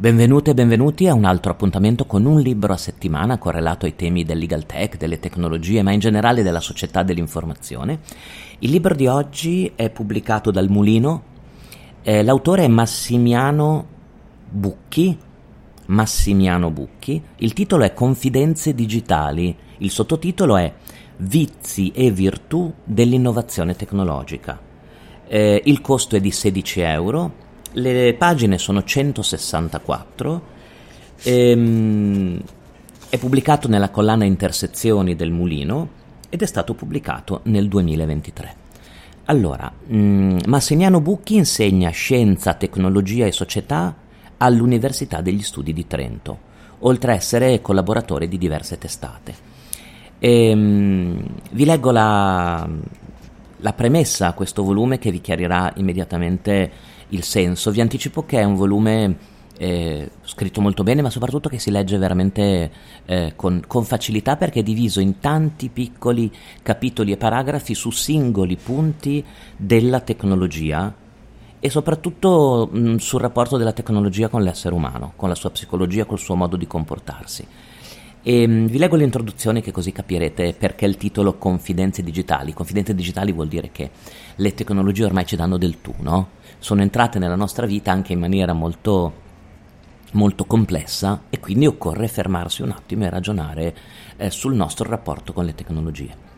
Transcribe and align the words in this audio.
Benvenute 0.00 0.52
e 0.52 0.54
benvenuti 0.54 1.08
a 1.08 1.12
un 1.12 1.26
altro 1.26 1.52
appuntamento 1.52 2.06
con 2.06 2.24
un 2.24 2.40
libro 2.40 2.72
a 2.72 2.78
settimana 2.78 3.36
correlato 3.36 3.84
ai 3.84 3.96
temi 3.96 4.24
del 4.24 4.38
legal 4.38 4.64
tech, 4.64 4.96
delle 4.96 5.18
tecnologie, 5.18 5.82
ma 5.82 5.92
in 5.92 5.98
generale 5.98 6.42
della 6.42 6.62
società 6.62 7.02
dell'informazione. 7.02 8.00
Il 8.60 8.70
libro 8.70 8.94
di 8.94 9.06
oggi 9.06 9.70
è 9.74 9.90
pubblicato 9.90 10.50
dal 10.50 10.70
Mulino, 10.70 11.22
eh, 12.00 12.22
l'autore 12.22 12.64
è 12.64 12.68
Massimiano 12.68 13.86
Bucchi, 14.48 15.14
Massimiano 15.88 16.70
Bucchi, 16.70 17.22
il 17.36 17.52
titolo 17.52 17.84
è 17.84 17.92
Confidenze 17.92 18.74
digitali, 18.74 19.54
il 19.80 19.90
sottotitolo 19.90 20.56
è 20.56 20.72
Vizi 21.18 21.90
e 21.90 22.10
virtù 22.10 22.72
dell'innovazione 22.84 23.76
tecnologica. 23.76 24.58
Eh, 25.28 25.60
il 25.66 25.82
costo 25.82 26.16
è 26.16 26.20
di 26.20 26.30
16 26.30 26.80
euro 26.80 27.48
le 27.72 28.14
pagine 28.14 28.58
sono 28.58 28.82
164. 28.82 30.42
Ehm, 31.22 32.40
è 33.08 33.18
pubblicato 33.18 33.68
nella 33.68 33.90
collana 33.90 34.24
Intersezioni 34.24 35.16
del 35.16 35.30
Mulino 35.30 35.98
ed 36.28 36.42
è 36.42 36.46
stato 36.46 36.74
pubblicato 36.74 37.40
nel 37.44 37.68
2023. 37.68 38.54
Allora, 39.26 39.70
mm, 39.92 40.38
Massimiano 40.46 41.00
Bucchi 41.00 41.36
insegna 41.36 41.90
scienza, 41.90 42.54
tecnologia 42.54 43.26
e 43.26 43.32
società 43.32 43.94
all'Università 44.38 45.20
degli 45.20 45.42
Studi 45.42 45.72
di 45.72 45.86
Trento, 45.86 46.38
oltre 46.80 47.12
a 47.12 47.14
essere 47.14 47.60
collaboratore 47.60 48.26
di 48.26 48.38
diverse 48.38 48.78
testate. 48.78 49.34
E, 50.18 50.50
ehm, 50.50 51.24
vi 51.50 51.64
leggo 51.64 51.90
la, 51.90 52.68
la 53.56 53.72
premessa 53.72 54.28
a 54.28 54.32
questo 54.32 54.62
volume 54.62 54.98
che 54.98 55.10
vi 55.10 55.20
chiarirà 55.20 55.72
immediatamente 55.76 56.70
il 57.10 57.22
senso. 57.22 57.70
Vi 57.70 57.80
anticipo 57.80 58.24
che 58.24 58.40
è 58.40 58.44
un 58.44 58.54
volume 58.54 59.16
eh, 59.58 60.10
scritto 60.22 60.60
molto 60.60 60.82
bene, 60.82 61.02
ma 61.02 61.10
soprattutto 61.10 61.48
che 61.48 61.58
si 61.58 61.70
legge 61.70 61.98
veramente 61.98 62.70
eh, 63.04 63.32
con, 63.36 63.62
con, 63.66 63.84
facilità 63.84 64.36
perché 64.36 64.60
è 64.60 64.62
diviso 64.62 65.00
in 65.00 65.18
tanti 65.18 65.68
piccoli 65.68 66.32
capitoli 66.62 67.12
e 67.12 67.18
paragrafi 67.18 67.74
su 67.74 67.90
singoli 67.90 68.56
punti 68.56 69.22
della 69.56 70.00
tecnologia 70.00 70.94
e 71.60 71.68
soprattutto 71.68 72.70
mh, 72.72 72.96
sul 72.96 73.20
rapporto 73.20 73.58
della 73.58 73.72
tecnologia 73.74 74.28
con 74.28 74.42
l'essere 74.42 74.74
umano, 74.74 75.12
con 75.14 75.28
la 75.28 75.34
sua 75.34 75.50
psicologia, 75.50 76.06
col 76.06 76.18
suo 76.18 76.36
modo 76.36 76.56
di 76.56 76.66
comportarsi. 76.66 77.46
E, 78.22 78.46
mh, 78.46 78.66
vi 78.66 78.78
leggo 78.78 78.96
l'introduzione 78.96 79.60
che 79.60 79.72
così 79.72 79.92
capirete 79.92 80.54
perché 80.58 80.86
il 80.86 80.96
titolo 80.96 81.34
Confidenze 81.38 82.02
digitali. 82.02 82.52
Confidenze 82.52 82.94
digitali 82.94 83.32
vuol 83.32 83.48
dire 83.48 83.70
che 83.72 83.90
le 84.36 84.54
tecnologie 84.54 85.04
ormai 85.04 85.26
ci 85.26 85.36
danno 85.36 85.56
del 85.56 85.80
tu, 85.80 85.94
no? 85.98 86.38
sono 86.58 86.82
entrate 86.82 87.18
nella 87.18 87.36
nostra 87.36 87.66
vita 87.66 87.90
anche 87.90 88.12
in 88.12 88.20
maniera 88.20 88.52
molto 88.52 89.28
molto 90.12 90.44
complessa 90.44 91.22
e 91.30 91.38
quindi 91.38 91.66
occorre 91.66 92.08
fermarsi 92.08 92.62
un 92.62 92.70
attimo 92.70 93.04
e 93.04 93.10
ragionare 93.10 93.76
eh, 94.16 94.30
sul 94.30 94.54
nostro 94.54 94.88
rapporto 94.88 95.32
con 95.32 95.44
le 95.44 95.54
tecnologie. 95.54 96.28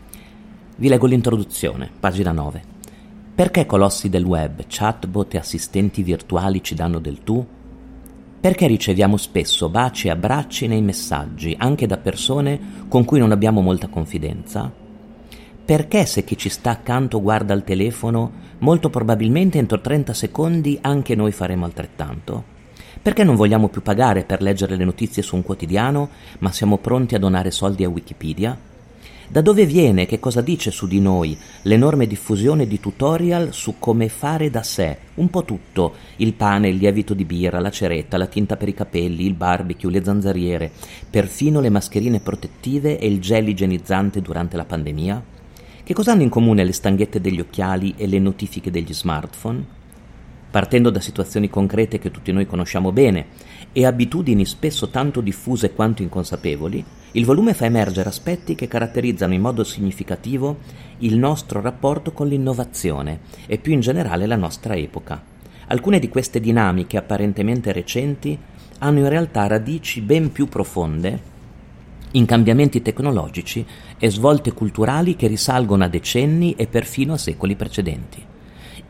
Vi 0.76 0.88
leggo 0.88 1.06
l'introduzione, 1.06 1.90
pagina 1.98 2.32
9. 2.32 2.62
Perché 3.34 3.64
colossi 3.64 4.10
del 4.10 4.24
web, 4.24 4.64
chatbot 4.68 5.34
e 5.34 5.38
assistenti 5.38 6.02
virtuali 6.02 6.62
ci 6.62 6.74
danno 6.74 6.98
del 6.98 7.22
tu? 7.22 7.44
Perché 8.42 8.66
riceviamo 8.66 9.18
spesso 9.18 9.68
baci 9.68 10.08
e 10.08 10.10
abbracci 10.10 10.66
nei 10.66 10.82
messaggi, 10.82 11.54
anche 11.56 11.86
da 11.86 11.96
persone 11.96 12.58
con 12.88 13.04
cui 13.04 13.20
non 13.20 13.30
abbiamo 13.30 13.60
molta 13.60 13.86
confidenza? 13.86 14.68
Perché 15.64 16.04
se 16.06 16.24
chi 16.24 16.36
ci 16.36 16.48
sta 16.48 16.70
accanto 16.70 17.22
guarda 17.22 17.54
il 17.54 17.62
telefono, 17.62 18.32
molto 18.58 18.90
probabilmente 18.90 19.58
entro 19.58 19.80
30 19.80 20.12
secondi 20.12 20.76
anche 20.80 21.14
noi 21.14 21.30
faremo 21.30 21.66
altrettanto? 21.66 22.42
Perché 23.00 23.22
non 23.22 23.36
vogliamo 23.36 23.68
più 23.68 23.80
pagare 23.80 24.24
per 24.24 24.42
leggere 24.42 24.74
le 24.74 24.84
notizie 24.84 25.22
su 25.22 25.36
un 25.36 25.44
quotidiano, 25.44 26.08
ma 26.40 26.50
siamo 26.50 26.78
pronti 26.78 27.14
a 27.14 27.20
donare 27.20 27.52
soldi 27.52 27.84
a 27.84 27.88
Wikipedia? 27.88 28.58
Da 29.32 29.40
dove 29.40 29.64
viene, 29.64 30.04
che 30.04 30.20
cosa 30.20 30.42
dice 30.42 30.70
su 30.70 30.86
di 30.86 31.00
noi? 31.00 31.34
L'enorme 31.62 32.06
diffusione 32.06 32.66
di 32.66 32.78
tutorial 32.78 33.54
su 33.54 33.76
come 33.78 34.10
fare 34.10 34.50
da 34.50 34.62
sé, 34.62 34.98
un 35.14 35.30
po' 35.30 35.42
tutto, 35.42 35.94
il 36.16 36.34
pane, 36.34 36.68
il 36.68 36.76
lievito 36.76 37.14
di 37.14 37.24
birra, 37.24 37.58
la 37.58 37.70
ceretta, 37.70 38.18
la 38.18 38.26
tinta 38.26 38.58
per 38.58 38.68
i 38.68 38.74
capelli, 38.74 39.24
il 39.24 39.32
barbecue, 39.32 39.90
le 39.90 40.04
zanzariere, 40.04 40.70
perfino 41.08 41.60
le 41.60 41.70
mascherine 41.70 42.20
protettive 42.20 42.98
e 42.98 43.06
il 43.06 43.22
gel 43.22 43.48
igienizzante 43.48 44.20
durante 44.20 44.58
la 44.58 44.66
pandemia? 44.66 45.24
Che 45.82 45.94
cosa 45.94 46.12
hanno 46.12 46.24
in 46.24 46.28
comune 46.28 46.62
le 46.62 46.72
stanghette 46.72 47.18
degli 47.18 47.40
occhiali 47.40 47.94
e 47.96 48.06
le 48.06 48.18
notifiche 48.18 48.70
degli 48.70 48.92
smartphone? 48.92 49.64
Partendo 50.50 50.90
da 50.90 51.00
situazioni 51.00 51.48
concrete 51.48 51.98
che 51.98 52.10
tutti 52.10 52.32
noi 52.32 52.44
conosciamo 52.44 52.92
bene 52.92 53.28
e 53.72 53.86
abitudini 53.86 54.44
spesso 54.44 54.90
tanto 54.90 55.22
diffuse 55.22 55.72
quanto 55.72 56.02
inconsapevoli, 56.02 56.84
il 57.12 57.24
volume 57.26 57.52
fa 57.52 57.66
emergere 57.66 58.08
aspetti 58.08 58.54
che 58.54 58.68
caratterizzano 58.68 59.34
in 59.34 59.40
modo 59.42 59.64
significativo 59.64 60.58
il 60.98 61.18
nostro 61.18 61.60
rapporto 61.60 62.12
con 62.12 62.26
l'innovazione 62.26 63.20
e 63.46 63.58
più 63.58 63.72
in 63.72 63.80
generale 63.80 64.26
la 64.26 64.36
nostra 64.36 64.74
epoca. 64.74 65.22
Alcune 65.66 65.98
di 65.98 66.08
queste 66.08 66.40
dinamiche 66.40 66.96
apparentemente 66.96 67.72
recenti 67.72 68.38
hanno 68.78 68.98
in 68.98 69.08
realtà 69.08 69.46
radici 69.46 70.00
ben 70.00 70.32
più 70.32 70.48
profonde 70.48 71.30
in 72.12 72.26
cambiamenti 72.26 72.82
tecnologici 72.82 73.64
e 73.98 74.10
svolte 74.10 74.52
culturali 74.52 75.16
che 75.16 75.26
risalgono 75.26 75.84
a 75.84 75.88
decenni 75.88 76.54
e 76.56 76.66
perfino 76.66 77.14
a 77.14 77.18
secoli 77.18 77.56
precedenti. 77.56 78.31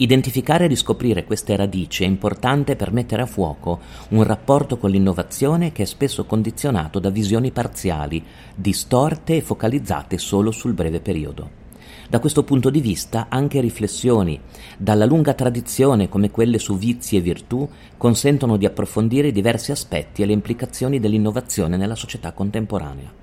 Identificare 0.02 0.64
e 0.64 0.66
riscoprire 0.66 1.24
queste 1.24 1.54
radici 1.54 2.02
è 2.02 2.08
importante 2.08 2.74
per 2.74 2.90
mettere 2.90 3.22
a 3.22 3.26
fuoco 3.26 3.78
un 4.08 4.24
rapporto 4.24 4.76
con 4.76 4.90
l'innovazione 4.90 5.70
che 5.70 5.84
è 5.84 5.86
spesso 5.86 6.24
condizionato 6.24 6.98
da 6.98 7.08
visioni 7.08 7.52
parziali, 7.52 8.20
distorte 8.52 9.36
e 9.36 9.42
focalizzate 9.42 10.18
solo 10.18 10.50
sul 10.50 10.72
breve 10.72 10.98
periodo. 10.98 11.60
Da 12.08 12.18
questo 12.18 12.42
punto 12.42 12.68
di 12.68 12.80
vista 12.80 13.26
anche 13.28 13.60
riflessioni 13.60 14.40
dalla 14.76 15.04
lunga 15.04 15.34
tradizione 15.34 16.08
come 16.08 16.32
quelle 16.32 16.58
su 16.58 16.76
vizi 16.76 17.16
e 17.16 17.20
virtù 17.20 17.68
consentono 17.96 18.56
di 18.56 18.66
approfondire 18.66 19.30
diversi 19.30 19.70
aspetti 19.70 20.22
e 20.22 20.26
le 20.26 20.32
implicazioni 20.32 20.98
dell'innovazione 20.98 21.76
nella 21.76 21.94
società 21.94 22.32
contemporanea. 22.32 23.21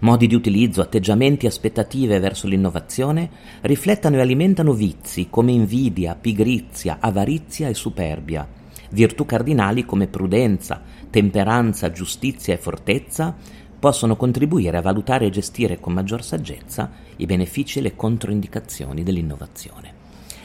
Modi 0.00 0.26
di 0.26 0.34
utilizzo, 0.34 0.80
atteggiamenti 0.80 1.44
e 1.44 1.48
aspettative 1.48 2.18
verso 2.20 2.46
l'innovazione 2.46 3.28
riflettano 3.62 4.16
e 4.16 4.20
alimentano 4.20 4.72
vizi 4.72 5.26
come 5.28 5.52
invidia, 5.52 6.14
pigrizia, 6.14 6.98
avarizia 7.00 7.68
e 7.68 7.74
superbia, 7.74 8.48
virtù 8.90 9.26
cardinali 9.26 9.84
come 9.84 10.06
prudenza, 10.06 10.80
temperanza, 11.10 11.92
giustizia 11.92 12.54
e 12.54 12.58
fortezza 12.58 13.34
possono 13.78 14.16
contribuire 14.16 14.76
a 14.76 14.82
valutare 14.82 15.26
e 15.26 15.30
gestire 15.30 15.80
con 15.80 15.92
maggior 15.92 16.22
saggezza 16.22 16.90
i 17.16 17.26
benefici 17.26 17.78
e 17.78 17.82
le 17.82 17.96
controindicazioni 17.96 19.02
dell'innovazione. 19.02 19.98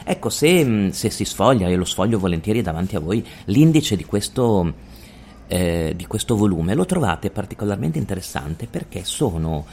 Ecco, 0.07 0.29
se, 0.29 0.89
se 0.91 1.09
si 1.09 1.25
sfoglia, 1.25 1.67
e 1.67 1.75
lo 1.75 1.83
sfoglio 1.83 2.19
volentieri 2.19 2.61
davanti 2.61 2.95
a 2.95 2.99
voi, 2.99 3.25
l'indice 3.45 3.95
di 3.95 4.05
questo, 4.05 4.73
eh, 5.47 5.93
di 5.95 6.05
questo 6.07 6.35
volume, 6.35 6.73
lo 6.73 6.85
trovate 6.85 7.29
particolarmente 7.29 7.97
interessante 7.97 8.67
perché 8.67 9.03
sono 9.03 9.65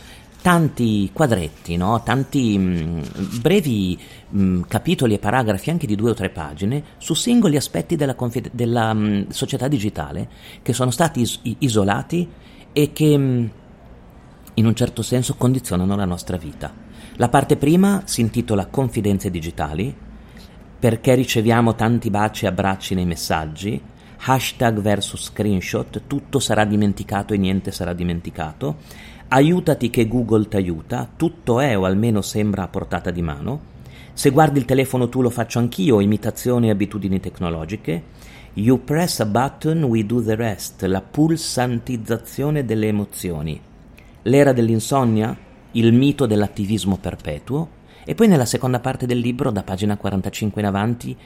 tanti 0.42 1.08
quadretti, 1.12 1.76
no? 1.76 2.02
tanti 2.02 2.58
mh, 2.58 2.62
mm, 2.62 3.38
brevi 3.40 3.98
mh, 4.28 4.42
mm, 4.42 4.60
capitoli 4.62 5.14
e 5.14 5.18
paragrafi 5.18 5.70
anche 5.70 5.86
di 5.86 5.94
due 5.94 6.10
o 6.10 6.14
tre 6.14 6.30
pagine 6.30 6.82
su 6.98 7.14
singoli 7.14 7.56
aspetti 7.56 7.94
della, 7.94 8.14
confid- 8.14 8.50
della 8.52 8.92
mh, 8.92 9.06
mm, 9.06 9.28
società 9.28 9.68
digitale 9.68 10.28
che 10.60 10.72
sono 10.72 10.90
stati 10.90 11.20
is- 11.20 11.40
isolati 11.58 12.28
e 12.72 12.92
che 12.92 13.50
in 14.54 14.66
un 14.66 14.74
certo 14.74 15.02
senso 15.02 15.36
condizionano 15.36 15.94
la 15.94 16.04
nostra 16.04 16.36
vita. 16.36 16.74
La 17.16 17.28
parte 17.28 17.56
prima 17.56 18.02
si 18.04 18.20
intitola 18.20 18.66
Confidenze 18.66 19.30
digitali, 19.30 19.94
perché 20.78 21.14
riceviamo 21.14 21.74
tanti 21.74 22.10
baci 22.10 22.44
e 22.44 22.48
abbracci 22.48 22.94
nei 22.94 23.06
messaggi, 23.06 23.80
hashtag 24.24 24.80
versus 24.80 25.24
screenshot, 25.24 26.02
tutto 26.06 26.38
sarà 26.38 26.64
dimenticato 26.64 27.34
e 27.34 27.38
niente 27.38 27.72
sarà 27.72 27.92
dimenticato, 27.92 28.76
aiutati 29.28 29.90
che 29.90 30.06
Google 30.06 30.46
ti 30.46 30.56
aiuta, 30.56 31.08
tutto 31.16 31.58
è 31.58 31.76
o 31.76 31.84
almeno 31.84 32.22
sembra 32.22 32.62
a 32.62 32.68
portata 32.68 33.10
di 33.10 33.22
mano, 33.22 33.70
se 34.12 34.30
guardi 34.30 34.58
il 34.58 34.64
telefono 34.64 35.08
tu 35.08 35.22
lo 35.22 35.30
faccio 35.30 35.58
anch'io, 35.58 36.00
imitazioni 36.00 36.68
e 36.68 36.70
abitudini 36.70 37.18
tecnologiche, 37.18 38.20
You 38.54 38.84
press 38.84 39.20
a 39.20 39.24
button, 39.24 39.84
we 39.84 40.04
do 40.04 40.22
the 40.22 40.34
rest, 40.34 40.82
la 40.82 41.00
pulsantizzazione 41.00 42.66
delle 42.66 42.88
emozioni, 42.88 43.58
l'era 44.24 44.52
dell'insonnia, 44.52 45.34
il 45.72 45.92
mito 45.94 46.26
dell'attivismo 46.26 46.98
perpetuo, 46.98 47.80
e 48.04 48.14
poi 48.14 48.28
nella 48.28 48.44
seconda 48.44 48.78
parte 48.78 49.06
del 49.06 49.18
libro, 49.18 49.50
da 49.50 49.62
pagina 49.62 49.96
45 49.96 50.60
in 50.60 50.66
avanti, 50.66 51.16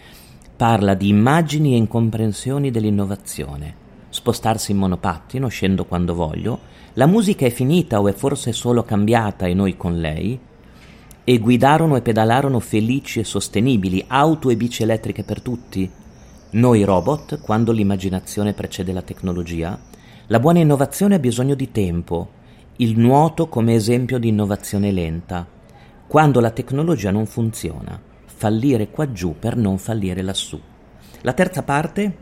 parla 0.56 0.94
di 0.94 1.08
immagini 1.08 1.74
e 1.74 1.76
incomprensioni 1.76 2.70
dell'innovazione, 2.70 3.74
spostarsi 4.08 4.72
in 4.72 4.78
monopattino, 4.78 5.48
scendo 5.48 5.84
quando 5.84 6.14
voglio, 6.14 6.60
la 6.94 7.04
musica 7.04 7.44
è 7.44 7.50
finita 7.50 8.00
o 8.00 8.08
è 8.08 8.14
forse 8.14 8.52
solo 8.52 8.82
cambiata 8.82 9.46
e 9.46 9.52
noi 9.52 9.76
con 9.76 9.98
lei, 9.98 10.38
e 11.24 11.38
guidarono 11.38 11.96
e 11.96 12.00
pedalarono 12.00 12.58
felici 12.58 13.20
e 13.20 13.24
sostenibili, 13.24 14.02
auto 14.06 14.48
e 14.48 14.56
bici 14.56 14.82
elettriche 14.82 15.24
per 15.24 15.42
tutti, 15.42 15.90
Noi 16.48 16.84
robot, 16.84 17.40
quando 17.40 17.72
l'immaginazione 17.72 18.54
precede 18.54 18.92
la 18.92 19.02
tecnologia, 19.02 19.78
la 20.28 20.40
buona 20.40 20.60
innovazione 20.60 21.16
ha 21.16 21.18
bisogno 21.18 21.54
di 21.54 21.70
tempo, 21.70 22.30
il 22.76 22.98
nuoto 22.98 23.48
come 23.48 23.74
esempio 23.74 24.18
di 24.18 24.28
innovazione 24.28 24.90
lenta, 24.90 25.46
quando 26.06 26.40
la 26.40 26.50
tecnologia 26.50 27.10
non 27.10 27.26
funziona, 27.26 28.00
fallire 28.36 28.90
qua 28.90 29.10
giù 29.12 29.34
per 29.38 29.56
non 29.56 29.78
fallire 29.78 30.20
lassù. 30.20 30.60
La 31.22 31.32
terza 31.32 31.62
parte 31.62 32.16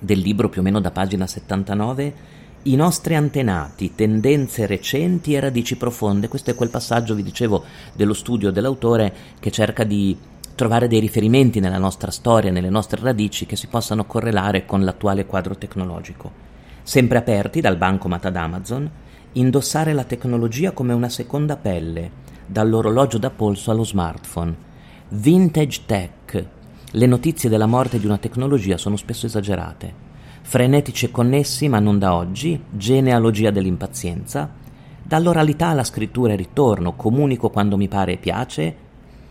del 0.00 0.20
libro, 0.20 0.48
più 0.48 0.62
o 0.62 0.64
meno 0.64 0.80
da 0.80 0.90
pagina 0.90 1.26
79, 1.26 2.36
i 2.62 2.76
nostri 2.76 3.14
antenati, 3.14 3.94
tendenze 3.94 4.64
recenti 4.64 5.34
e 5.34 5.40
radici 5.40 5.76
profonde. 5.76 6.28
Questo 6.28 6.50
è 6.50 6.54
quel 6.54 6.70
passaggio, 6.70 7.14
vi 7.14 7.22
dicevo, 7.22 7.62
dello 7.92 8.14
studio 8.14 8.50
dell'autore 8.50 9.14
che 9.38 9.50
cerca 9.50 9.84
di 9.84 10.16
trovare 10.54 10.88
dei 10.88 10.98
riferimenti 10.98 11.60
nella 11.60 11.78
nostra 11.78 12.10
storia, 12.10 12.50
nelle 12.50 12.70
nostre 12.70 13.00
radici 13.02 13.44
che 13.44 13.54
si 13.54 13.66
possano 13.66 14.06
correlare 14.06 14.64
con 14.64 14.82
l'attuale 14.82 15.26
quadro 15.26 15.56
tecnologico. 15.56 16.46
Sempre 16.82 17.18
aperti 17.18 17.60
dal 17.60 17.76
bancomat 17.76 18.24
ad 18.24 18.36
Amazon, 18.36 18.90
indossare 19.32 19.92
la 19.92 20.04
tecnologia 20.04 20.72
come 20.72 20.94
una 20.94 21.10
seconda 21.10 21.56
pelle, 21.56 22.10
dall'orologio 22.46 23.18
da 23.18 23.28
polso 23.28 23.70
allo 23.70 23.84
smartphone. 23.84 24.67
Vintage 25.10 25.80
tech. 25.86 26.46
Le 26.90 27.06
notizie 27.06 27.48
della 27.48 27.64
morte 27.64 27.98
di 27.98 28.04
una 28.04 28.18
tecnologia 28.18 28.76
sono 28.76 28.96
spesso 28.96 29.24
esagerate. 29.24 30.06
Frenetici 30.42 31.06
e 31.06 31.10
connessi, 31.10 31.66
ma 31.66 31.78
non 31.78 31.98
da 31.98 32.14
oggi, 32.14 32.60
genealogia 32.68 33.50
dell'impazienza. 33.50 34.50
Dall'oralità 35.02 35.68
alla 35.68 35.84
scrittura 35.84 36.34
e 36.34 36.36
ritorno, 36.36 36.94
comunico 36.94 37.48
quando 37.48 37.78
mi 37.78 37.88
pare 37.88 38.12
e 38.12 38.16
piace, 38.18 38.76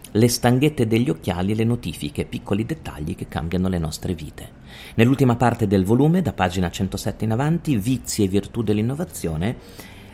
le 0.10 0.28
stanghette 0.28 0.88
degli 0.88 1.12
occhiali 1.12 1.52
e 1.52 1.56
le 1.56 1.64
notifiche, 1.64 2.26
piccoli 2.26 2.66
dettagli 2.66 3.14
che 3.14 3.28
cambiano 3.28 3.68
le 3.68 3.78
nostre 3.78 4.16
vite. 4.16 4.50
Nell'ultima 4.96 5.36
parte 5.36 5.68
del 5.68 5.86
volume, 5.86 6.24
da 6.24 6.34
pagina 6.34 6.72
107 6.72 7.24
in 7.24 7.34
avanti, 7.34 7.78
Vizi 7.78 8.24
e 8.24 8.28
virtù 8.28 8.64
dell'innovazione, 8.64 9.56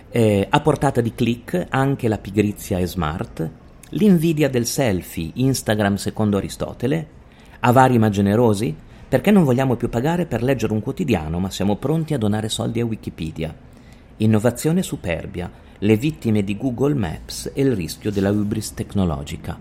eh, 0.09 0.45
a 0.49 0.59
portata 0.59 0.99
di 0.99 1.15
click 1.15 1.67
anche 1.69 2.09
la 2.09 2.17
pigrizia 2.17 2.79
è 2.79 2.85
smart, 2.85 3.61
l'invidia 3.93 4.49
del 4.49 4.65
selfie, 4.65 5.31
Instagram 5.35 5.95
secondo 5.95 6.37
Aristotele, 6.37 7.07
avari 7.59 7.97
ma 7.97 8.09
generosi, 8.09 8.75
perché 9.07 9.29
non 9.29 9.43
vogliamo 9.43 9.75
più 9.75 9.89
pagare 9.89 10.25
per 10.25 10.41
leggere 10.41 10.73
un 10.73 10.81
quotidiano, 10.81 11.39
ma 11.39 11.51
siamo 11.51 11.75
pronti 11.75 12.13
a 12.13 12.17
donare 12.17 12.49
soldi 12.49 12.79
a 12.79 12.85
Wikipedia. 12.85 13.53
Innovazione 14.17 14.81
superbia, 14.81 15.51
le 15.77 15.97
vittime 15.97 16.43
di 16.43 16.57
Google 16.57 16.95
Maps 16.95 17.51
e 17.53 17.61
il 17.61 17.73
rischio 17.73 18.11
della 18.11 18.31
hubris 18.31 18.73
tecnologica. 18.73 19.57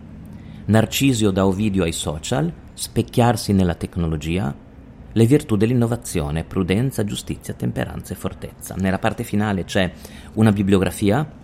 Narcisio 0.64 1.30
da 1.30 1.46
Ovidio 1.46 1.82
ai 1.82 1.92
social, 1.92 2.50
specchiarsi 2.72 3.52
nella 3.52 3.74
tecnologia, 3.74 4.54
le 5.14 5.26
virtù 5.26 5.56
dell'innovazione, 5.56 6.44
prudenza, 6.44 7.04
giustizia, 7.04 7.52
temperanza 7.52 8.14
e 8.14 8.16
fortezza. 8.16 8.76
Nella 8.78 8.98
parte 8.98 9.24
finale 9.24 9.64
c'è 9.64 9.92
una 10.34 10.52
bibliografia 10.52 11.40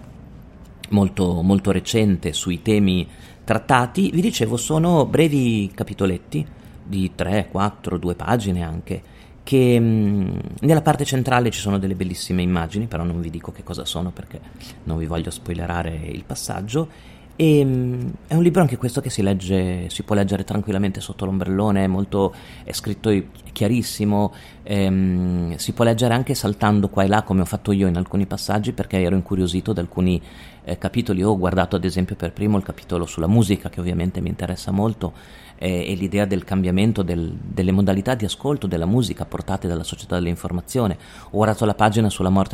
molto, 0.90 1.42
molto 1.42 1.70
recente 1.70 2.32
sui 2.32 2.62
temi 2.62 3.06
trattati, 3.44 4.10
vi 4.10 4.20
dicevo 4.20 4.56
sono 4.56 5.06
brevi 5.06 5.70
capitoletti 5.74 6.46
di 6.84 7.12
3, 7.14 7.48
4, 7.50 7.98
2 7.98 8.14
pagine 8.14 8.62
anche, 8.62 9.02
che 9.42 9.80
mm, 9.80 10.38
nella 10.60 10.82
parte 10.82 11.04
centrale 11.04 11.50
ci 11.50 11.60
sono 11.60 11.78
delle 11.78 11.94
bellissime 11.94 12.42
immagini, 12.42 12.86
però 12.86 13.04
non 13.04 13.20
vi 13.20 13.30
dico 13.30 13.52
che 13.52 13.62
cosa 13.62 13.84
sono 13.84 14.10
perché 14.10 14.40
non 14.84 14.98
vi 14.98 15.06
voglio 15.06 15.30
spoilerare 15.30 15.94
il 15.94 16.24
passaggio. 16.24 17.16
E, 17.34 17.58
ehm, 17.58 18.12
è 18.26 18.34
un 18.34 18.42
libro 18.42 18.60
anche 18.60 18.76
questo 18.76 19.00
che 19.00 19.10
si 19.10 19.22
legge, 19.22 19.88
si 19.88 20.02
può 20.02 20.14
leggere 20.14 20.44
tranquillamente 20.44 21.00
sotto 21.00 21.24
l'ombrellone, 21.24 21.84
è, 21.84 21.86
molto, 21.86 22.34
è 22.64 22.72
scritto 22.72 23.10
chiarissimo, 23.58 24.32
ehm, 24.62 25.56
si 25.56 25.72
può 25.72 25.84
leggere 25.84 26.14
anche 26.14 26.34
saltando 26.34 26.88
qua 26.88 27.02
e 27.02 27.08
là 27.08 27.22
come 27.22 27.40
ho 27.40 27.44
fatto 27.44 27.72
io 27.72 27.88
in 27.88 27.96
alcuni 27.96 28.24
passaggi 28.24 28.72
perché 28.72 29.02
ero 29.02 29.16
incuriosito 29.16 29.72
da 29.72 29.80
alcuni 29.80 30.22
eh, 30.62 30.78
capitoli. 30.78 31.24
Ho 31.24 31.36
guardato 31.36 31.74
ad 31.74 31.84
esempio 31.84 32.14
per 32.14 32.32
primo 32.32 32.56
il 32.56 32.62
capitolo 32.62 33.04
sulla 33.04 33.26
musica 33.26 33.68
che 33.68 33.80
ovviamente 33.80 34.20
mi 34.20 34.28
interessa 34.28 34.70
molto 34.70 35.12
e, 35.58 35.90
e 35.90 35.94
l'idea 35.94 36.24
del 36.24 36.44
cambiamento 36.44 37.02
del, 37.02 37.36
delle 37.36 37.72
modalità 37.72 38.14
di 38.14 38.24
ascolto 38.24 38.68
della 38.68 38.86
musica 38.86 39.24
portate 39.24 39.66
dalla 39.66 39.82
società 39.82 40.14
dell'informazione. 40.14 40.96
Ho 41.30 41.36
guardato 41.36 41.64
la 41.64 41.74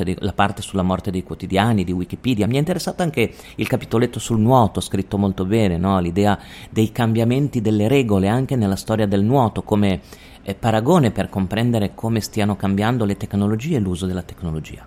dei, 0.02 0.16
la 0.20 0.32
parte 0.32 0.62
sulla 0.62 0.82
morte 0.82 1.10
dei 1.10 1.22
quotidiani 1.22 1.84
di 1.84 1.92
Wikipedia. 1.92 2.46
Mi 2.46 2.56
è 2.56 2.58
interessato 2.60 3.02
anche 3.02 3.30
il 3.56 3.68
capitoletto 3.68 4.18
sul 4.18 4.40
nuoto, 4.40 4.80
scritto 4.80 5.18
molto 5.18 5.44
bene, 5.44 5.76
no? 5.76 6.00
l'idea 6.00 6.38
dei 6.70 6.90
cambiamenti 6.92 7.60
delle 7.60 7.88
regole 7.88 8.28
anche 8.28 8.56
nella 8.56 8.76
storia 8.76 9.06
del 9.06 9.22
nuoto 9.22 9.62
come 9.62 9.92
eh, 9.92 10.33
paragone 10.52 11.10
per 11.10 11.30
comprendere 11.30 11.92
come 11.94 12.20
stiano 12.20 12.56
cambiando 12.56 13.06
le 13.06 13.16
tecnologie 13.16 13.76
e 13.76 13.80
l'uso 13.80 14.04
della 14.04 14.22
tecnologia. 14.22 14.86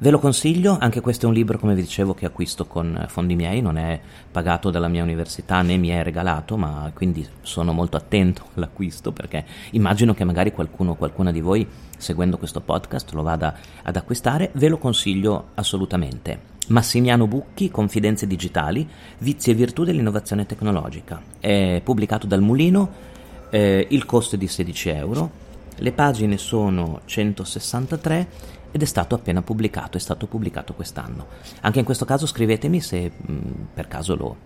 Ve 0.00 0.10
lo 0.10 0.20
consiglio, 0.20 0.78
anche 0.78 1.00
questo 1.00 1.26
è 1.26 1.28
un 1.28 1.34
libro, 1.34 1.58
come 1.58 1.74
vi 1.74 1.80
dicevo, 1.80 2.14
che 2.14 2.24
acquisto 2.24 2.66
con 2.66 3.04
fondi 3.08 3.34
miei, 3.34 3.60
non 3.60 3.76
è 3.76 4.00
pagato 4.30 4.70
dalla 4.70 4.86
mia 4.86 5.02
università 5.02 5.60
né 5.62 5.76
mi 5.76 5.88
è 5.88 6.04
regalato, 6.04 6.56
ma 6.56 6.88
quindi 6.94 7.26
sono 7.42 7.72
molto 7.72 7.96
attento 7.96 8.44
all'acquisto 8.54 9.10
perché 9.10 9.44
immagino 9.72 10.14
che 10.14 10.22
magari 10.22 10.52
qualcuno 10.52 10.92
o 10.92 10.94
qualcuna 10.94 11.32
di 11.32 11.40
voi, 11.40 11.66
seguendo 11.96 12.38
questo 12.38 12.60
podcast, 12.60 13.12
lo 13.12 13.22
vada 13.22 13.56
ad 13.82 13.96
acquistare. 13.96 14.50
Ve 14.54 14.68
lo 14.68 14.78
consiglio 14.78 15.48
assolutamente. 15.54 16.56
Massimiano 16.68 17.26
Bucchi, 17.26 17.68
Confidenze 17.68 18.28
digitali, 18.28 18.88
vizi 19.18 19.50
e 19.50 19.54
virtù 19.54 19.82
dell'innovazione 19.82 20.46
tecnologica. 20.46 21.20
È 21.40 21.80
pubblicato 21.82 22.28
dal 22.28 22.40
Mulino, 22.40 23.07
eh, 23.50 23.86
il 23.90 24.04
costo 24.04 24.34
è 24.34 24.38
di 24.38 24.48
16 24.48 24.88
euro, 24.90 25.30
le 25.76 25.92
pagine 25.92 26.38
sono 26.38 27.00
163 27.04 28.28
ed 28.70 28.82
è 28.82 28.84
stato 28.84 29.14
appena 29.14 29.42
pubblicato, 29.42 29.96
è 29.96 30.00
stato 30.00 30.26
pubblicato 30.26 30.74
quest'anno. 30.74 31.26
Anche 31.60 31.78
in 31.78 31.84
questo 31.84 32.04
caso 32.04 32.26
scrivetemi 32.26 32.80
se 32.80 33.10
mh, 33.14 33.32
mm, 33.32 33.52
per 33.74 33.88
caso 33.88 34.16
lo 34.16 34.36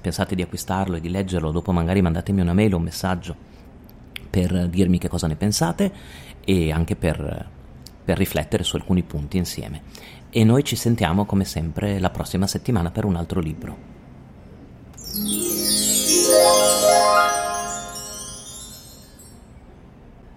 pensate 0.00 0.34
di 0.34 0.42
acquistarlo 0.42 0.96
e 0.96 1.00
di 1.00 1.10
leggerlo, 1.10 1.50
dopo 1.50 1.72
magari 1.72 2.02
mandatemi 2.02 2.40
una 2.40 2.54
mail 2.54 2.74
o 2.74 2.76
un 2.78 2.84
messaggio 2.84 3.34
per 4.30 4.68
dirmi 4.68 4.98
che 4.98 5.08
cosa 5.08 5.26
ne 5.26 5.36
pensate 5.36 5.92
e 6.44 6.72
anche 6.72 6.96
per, 6.96 7.48
per 8.04 8.16
riflettere 8.16 8.62
su 8.62 8.76
alcuni 8.76 9.02
punti 9.02 9.36
insieme. 9.36 9.82
E 10.30 10.44
noi 10.44 10.64
ci 10.64 10.76
sentiamo 10.76 11.24
come 11.24 11.44
sempre 11.44 11.98
la 11.98 12.10
prossima 12.10 12.46
settimana 12.46 12.90
per 12.90 13.04
un 13.04 13.16
altro 13.16 13.40
libro. 13.40 13.96